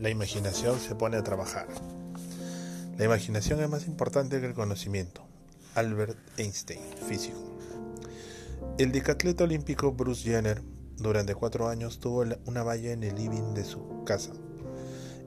la 0.00 0.08
imaginación 0.08 0.80
se 0.80 0.94
pone 0.94 1.18
a 1.18 1.22
trabajar. 1.22 1.68
La 2.96 3.04
imaginación 3.04 3.60
es 3.60 3.68
más 3.68 3.86
importante 3.86 4.40
que 4.40 4.46
el 4.46 4.54
conocimiento. 4.54 5.22
Albert 5.74 6.16
Einstein, 6.38 6.80
físico. 7.06 7.38
El 8.78 8.92
decatleta 8.92 9.44
olímpico 9.44 9.92
Bruce 9.92 10.22
Jenner 10.22 10.62
durante 10.96 11.34
cuatro 11.34 11.68
años 11.68 12.00
tuvo 12.00 12.24
una 12.46 12.62
valla 12.62 12.92
en 12.92 13.04
el 13.04 13.14
living 13.14 13.54
de 13.54 13.64
su 13.64 14.02
casa 14.04 14.32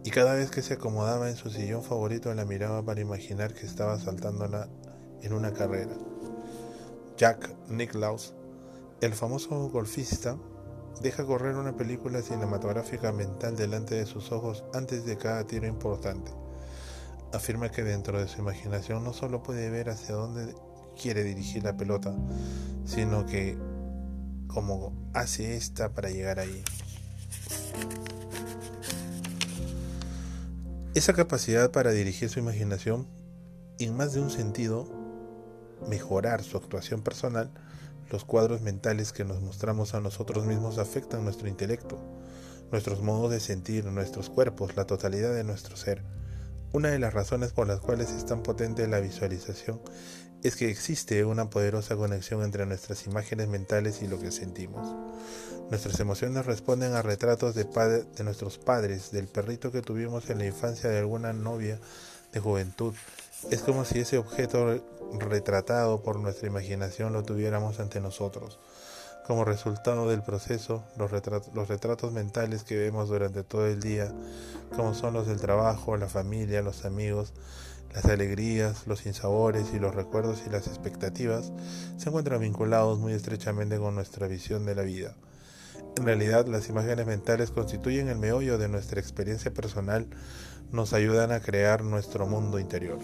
y 0.04 0.10
cada 0.10 0.34
vez 0.34 0.50
que 0.50 0.62
se 0.62 0.74
acomodaba 0.74 1.30
en 1.30 1.36
su 1.36 1.50
sillón 1.50 1.84
favorito 1.84 2.34
la 2.34 2.46
miraba 2.46 2.84
para 2.84 3.00
imaginar 3.00 3.54
que 3.54 3.66
estaba 3.66 4.00
saltándola 4.00 4.70
en 5.22 5.34
una 5.34 5.54
carrera. 5.54 5.96
Jack 7.18 7.56
Nicklaus, 7.70 8.34
el 9.02 9.14
famoso 9.14 9.70
golfista, 9.70 10.36
deja 11.02 11.26
correr 11.26 11.56
una 11.56 11.76
película 11.76 12.22
cinematográfica 12.22 13.12
mental 13.12 13.56
delante 13.56 13.96
de 13.96 14.06
sus 14.06 14.32
ojos 14.32 14.64
antes 14.74 15.06
de 15.06 15.18
cada 15.18 15.46
tiro 15.46 15.68
importante. 15.68 16.32
Afirma 17.34 17.70
que 17.70 17.84
dentro 17.84 18.20
de 18.20 18.28
su 18.28 18.40
imaginación 18.42 19.04
no 19.04 19.14
solo 19.14 19.42
puede 19.44 19.70
ver 19.70 19.90
hacia 19.90 20.16
dónde 20.16 20.56
quiere 21.02 21.24
dirigir 21.24 21.64
la 21.64 21.76
pelota, 21.76 22.16
sino 22.86 23.26
que 23.26 23.58
cómo 24.48 24.94
hace 25.14 25.56
esta 25.56 25.94
para 25.94 26.10
llegar 26.10 26.40
ahí. 26.40 26.64
Esa 30.94 31.14
capacidad 31.14 31.72
para 31.72 31.92
dirigir 31.92 32.30
su 32.30 32.38
imaginación, 32.38 33.08
en 33.80 33.98
más 33.98 34.14
de 34.14 34.22
un 34.22 34.30
sentido, 34.30 34.88
mejorar 35.90 36.44
su 36.44 36.56
actuación 36.56 37.02
personal, 37.02 37.52
los 38.14 38.26
cuadros 38.26 38.62
mentales 38.62 39.12
que 39.12 39.26
nos 39.26 39.42
mostramos 39.42 39.96
a 39.96 40.00
nosotros 40.00 40.46
mismos 40.46 40.78
afectan 40.78 41.24
nuestro 41.24 41.48
intelecto, 41.48 41.98
nuestros 42.72 43.02
modos 43.02 43.32
de 43.32 43.40
sentir, 43.40 43.86
nuestros 43.86 44.30
cuerpos, 44.30 44.76
la 44.76 44.86
totalidad 44.86 45.34
de 45.34 45.44
nuestro 45.44 45.76
ser. 45.76 46.04
Una 46.74 46.90
de 46.90 47.00
las 47.00 47.16
razones 47.16 47.54
por 47.54 47.66
las 47.66 47.80
cuales 47.80 48.12
es 48.12 48.24
tan 48.28 48.44
potente 48.44 48.88
la 48.88 49.00
visualización 49.00 49.82
es 50.44 50.56
que 50.56 50.70
existe 50.70 51.26
una 51.26 51.50
poderosa 51.50 51.96
conexión 51.96 52.44
entre 52.44 52.68
nuestras 52.68 53.08
imágenes 53.08 53.48
mentales 53.48 54.04
y 54.04 54.08
lo 54.08 54.20
que 54.20 54.30
sentimos. 54.30 54.96
Nuestras 55.72 56.00
emociones 56.00 56.46
responden 56.46 56.94
a 56.94 57.02
retratos 57.02 57.56
de, 57.56 57.64
de 57.64 58.24
nuestros 58.24 58.60
padres, 58.60 59.10
del 59.10 59.28
perrito 59.28 59.72
que 59.72 59.82
tuvimos 59.82 60.30
en 60.30 60.38
la 60.38 60.46
infancia, 60.46 60.88
de 60.88 61.00
alguna 61.00 61.34
novia 61.34 61.80
de 62.32 62.40
juventud. 62.40 62.94
Es 63.52 63.62
como 63.62 63.86
si 63.86 64.00
ese 64.00 64.18
objeto 64.18 64.82
retratado 65.20 66.02
por 66.02 66.20
nuestra 66.20 66.48
imaginación 66.48 67.14
lo 67.14 67.24
tuviéramos 67.24 67.80
ante 67.80 68.00
nosotros. 68.00 68.60
Como 69.28 69.46
resultado 69.46 70.10
del 70.10 70.24
proceso, 70.24 70.84
los 70.98 71.12
retratos, 71.12 72.12
mentales 72.12 72.64
que 72.64 72.78
vemos 72.78 73.10
durante 73.10 73.44
todo 73.44 73.68
el 73.68 73.80
día, 73.80 74.14
como 74.76 74.94
son 74.94 75.14
los 75.14 75.28
del 75.28 75.40
trabajo, 75.40 75.96
la 75.98 76.10
familia, 76.10 76.62
los 76.62 76.84
amigos, 76.84 77.34
las 77.94 78.06
alegrías, 78.06 78.88
los 78.88 79.00
sinsabores 79.00 79.74
y 79.74 79.80
los 79.80 79.94
recuerdos 79.94 80.44
y 80.46 80.50
las 80.50 80.68
expectativas 80.68 81.52
se 81.98 82.10
encuentran 82.10 82.42
vinculados 82.42 83.00
muy 83.00 83.14
estrechamente 83.14 83.78
con 83.78 83.96
nuestra 83.96 84.28
visión 84.28 84.66
de 84.66 84.76
la 84.76 84.82
vida. 84.82 85.16
En 85.96 86.06
realidad, 86.06 86.48
las 86.48 86.70
imágenes 86.70 87.06
mentales 87.06 87.52
constituyen 87.52 88.10
el 88.10 88.18
meollo 88.18 88.58
de 88.58 88.68
nuestra 88.68 89.00
experiencia 89.00 89.54
personal, 89.54 90.08
nos 90.72 90.92
ayudan 90.94 91.32
a 91.32 91.40
crear 91.40 91.84
nuestro 91.84 92.26
mundo 92.26 92.58
interior. 92.58 92.98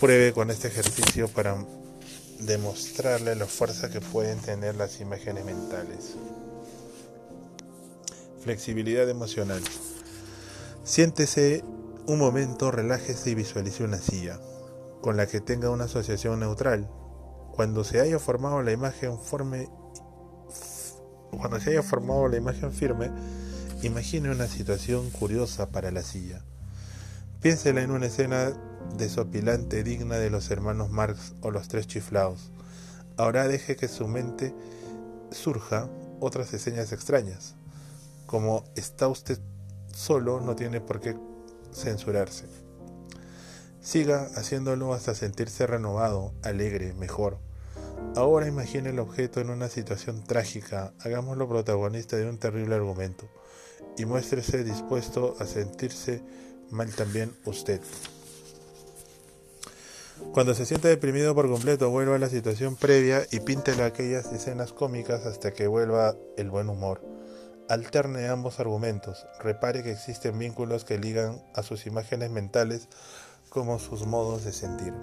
Pruebe 0.00 0.32
con 0.32 0.50
este 0.50 0.68
ejercicio 0.68 1.28
para 1.28 1.62
demostrarle 2.38 3.36
la 3.36 3.44
fuerza 3.44 3.90
que 3.90 4.00
pueden 4.00 4.38
tener 4.38 4.74
las 4.76 4.98
imágenes 5.02 5.44
mentales. 5.44 6.16
Flexibilidad 8.42 9.06
emocional. 9.10 9.62
Siéntese 10.84 11.62
un 12.06 12.18
momento, 12.18 12.70
relájese 12.70 13.28
y 13.28 13.34
visualice 13.34 13.84
una 13.84 13.98
silla, 13.98 14.40
con 15.02 15.18
la 15.18 15.26
que 15.26 15.42
tenga 15.42 15.68
una 15.68 15.84
asociación 15.84 16.40
neutral. 16.40 16.88
Cuando 17.52 17.84
se 17.84 18.00
haya 18.00 18.18
formado 18.18 18.62
la 18.62 18.72
imagen 18.72 19.18
cuando 21.30 21.60
se 21.60 21.70
haya 21.70 21.82
formado 21.82 22.26
la 22.26 22.38
imagen 22.38 22.72
firme, 22.72 23.10
imagine 23.82 24.30
una 24.30 24.46
situación 24.46 25.10
curiosa 25.10 25.68
para 25.68 25.90
la 25.90 26.02
silla. 26.02 26.42
Piénsela 27.42 27.82
en 27.82 27.90
una 27.90 28.06
escena 28.06 28.54
desopilante 28.96 29.82
digna 29.84 30.16
de 30.16 30.30
los 30.30 30.50
hermanos 30.50 30.90
Marx 30.90 31.34
o 31.40 31.50
los 31.50 31.68
tres 31.68 31.86
chiflados. 31.86 32.50
Ahora 33.16 33.48
deje 33.48 33.76
que 33.76 33.88
su 33.88 34.08
mente 34.08 34.54
surja 35.30 35.88
otras 36.20 36.52
escenas 36.52 36.92
extrañas. 36.92 37.54
Como 38.26 38.64
está 38.76 39.08
usted 39.08 39.38
solo, 39.92 40.40
no 40.40 40.56
tiene 40.56 40.80
por 40.80 41.00
qué 41.00 41.16
censurarse. 41.72 42.46
Siga 43.80 44.28
haciéndolo 44.36 44.92
hasta 44.92 45.14
sentirse 45.14 45.66
renovado, 45.66 46.32
alegre, 46.42 46.92
mejor. 46.94 47.38
Ahora 48.14 48.46
imagine 48.46 48.90
el 48.90 48.98
objeto 48.98 49.40
en 49.40 49.50
una 49.50 49.68
situación 49.68 50.22
trágica, 50.24 50.92
hagámoslo 51.00 51.48
protagonista 51.48 52.16
de 52.16 52.28
un 52.28 52.38
terrible 52.38 52.74
argumento 52.74 53.28
y 53.96 54.04
muéstrese 54.04 54.64
dispuesto 54.64 55.36
a 55.38 55.46
sentirse 55.46 56.22
mal 56.70 56.90
también 56.94 57.34
usted. 57.44 57.80
Cuando 60.32 60.54
se 60.54 60.64
sienta 60.64 60.88
deprimido 60.88 61.34
por 61.34 61.48
completo, 61.48 61.90
vuelva 61.90 62.14
a 62.14 62.18
la 62.18 62.28
situación 62.28 62.76
previa 62.76 63.26
y 63.32 63.40
píntele 63.40 63.82
aquellas 63.82 64.32
escenas 64.32 64.72
cómicas 64.72 65.26
hasta 65.26 65.52
que 65.52 65.66
vuelva 65.66 66.14
el 66.36 66.50
buen 66.50 66.68
humor. 66.68 67.02
Alterne 67.68 68.28
ambos 68.28 68.60
argumentos. 68.60 69.26
Repare 69.40 69.82
que 69.82 69.92
existen 69.92 70.38
vínculos 70.38 70.84
que 70.84 70.98
ligan 70.98 71.42
a 71.54 71.62
sus 71.62 71.86
imágenes 71.86 72.30
mentales 72.30 72.88
como 73.48 73.78
sus 73.78 74.06
modos 74.06 74.44
de 74.44 74.52
sentir. 74.52 74.94